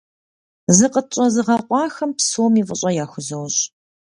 [0.77, 3.59] Зыкъытщӏэзыгъэкъуахэм псоми фӀыщӀэ яхузощӀ.